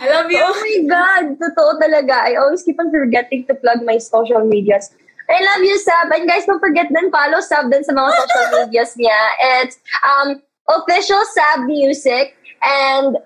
I 0.00 0.06
love 0.10 0.30
you. 0.30 0.42
oh 0.42 0.54
my 0.54 0.76
God, 0.88 1.24
totoo 1.40 1.80
talaga. 1.80 2.28
I 2.28 2.36
always 2.36 2.62
keep 2.62 2.78
on 2.78 2.90
forgetting 2.90 3.46
to 3.46 3.54
plug 3.54 3.82
my 3.82 3.98
social 3.98 4.44
medias. 4.44 4.90
I 5.30 5.40
love 5.40 5.64
you, 5.64 5.78
Sab. 5.80 6.12
And 6.12 6.28
guys, 6.28 6.44
don't 6.44 6.60
forget 6.60 6.92
din 6.92 7.08
follow 7.08 7.40
Sab 7.40 7.72
din 7.72 7.84
sa 7.84 7.96
mga 7.96 8.10
social 8.12 8.46
medias 8.60 8.92
niya. 9.00 9.20
It's 9.64 9.80
um, 10.04 10.42
official 10.68 11.22
Sab 11.32 11.64
Music. 11.64 12.36
And 12.60 13.16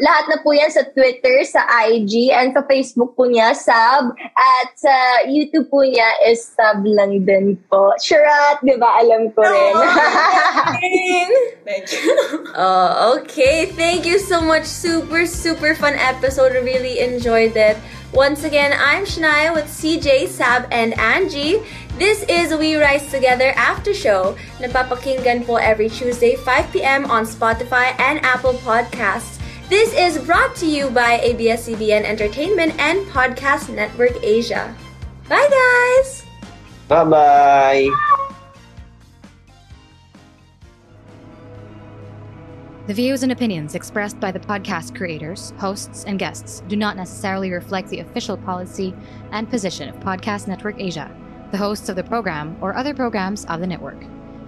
lahat 0.00 0.24
na 0.32 0.36
po 0.40 0.52
yan 0.56 0.72
sa 0.72 0.84
Twitter, 0.88 1.44
sa 1.44 1.64
IG, 1.88 2.32
and 2.32 2.56
sa 2.56 2.64
Facebook 2.64 3.12
po 3.16 3.28
niya, 3.28 3.52
Sab. 3.52 4.16
At 4.16 4.68
sa 4.76 5.24
YouTube 5.28 5.68
po 5.68 5.84
niya 5.84 6.08
is 6.28 6.40
Sab 6.40 6.80
lang 6.84 7.24
din 7.28 7.60
po. 7.68 7.92
Sharat, 8.00 8.64
di 8.64 8.76
ba? 8.80 9.00
Alam 9.04 9.28
ko 9.36 9.44
rin. 9.44 9.74
Thank 11.64 11.92
you. 11.92 12.08
Oh, 12.60 13.16
okay. 13.20 13.70
Thank 13.72 14.04
you 14.04 14.18
so 14.18 14.42
much. 14.42 14.66
Super, 14.66 15.24
super 15.24 15.72
fun 15.76 15.94
episode. 15.96 16.52
Really 16.60 16.98
enjoyed 17.00 17.56
it. 17.56 17.78
Once 18.12 18.42
again, 18.42 18.74
I'm 18.74 19.06
Shania 19.06 19.54
with 19.54 19.70
CJ, 19.70 20.28
Sab, 20.28 20.66
and 20.74 20.98
Angie. 20.98 21.62
This 21.94 22.26
is 22.26 22.50
We 22.52 22.74
Rise 22.74 23.06
Together 23.08 23.54
After 23.54 23.94
Show. 23.94 24.34
Napapakinggan 24.58 25.46
po 25.46 25.62
every 25.62 25.88
Tuesday, 25.88 26.34
5 26.34 26.74
p.m. 26.74 27.06
on 27.06 27.22
Spotify 27.22 27.94
and 28.02 28.18
Apple 28.26 28.58
Podcasts. 28.66 29.39
This 29.70 29.94
is 29.94 30.18
brought 30.26 30.56
to 30.56 30.66
you 30.66 30.90
by 30.90 31.20
ABS-CBN 31.20 32.02
Entertainment 32.02 32.74
and 32.80 33.06
Podcast 33.06 33.72
Network 33.72 34.20
Asia. 34.20 34.74
Bye, 35.28 35.48
guys! 35.48 36.24
Bye-bye. 36.88 37.88
The 42.88 42.94
views 42.94 43.22
and 43.22 43.30
opinions 43.30 43.76
expressed 43.76 44.18
by 44.18 44.32
the 44.32 44.40
podcast 44.40 44.96
creators, 44.96 45.52
hosts, 45.58 46.02
and 46.04 46.18
guests 46.18 46.64
do 46.66 46.74
not 46.74 46.96
necessarily 46.96 47.52
reflect 47.52 47.90
the 47.90 48.00
official 48.00 48.36
policy 48.36 48.92
and 49.30 49.48
position 49.48 49.88
of 49.88 50.00
Podcast 50.00 50.48
Network 50.48 50.80
Asia, 50.80 51.08
the 51.52 51.58
hosts 51.58 51.88
of 51.88 51.94
the 51.94 52.02
program, 52.02 52.56
or 52.60 52.74
other 52.74 52.92
programs 52.92 53.44
of 53.44 53.60
the 53.60 53.68
network. 53.68 54.04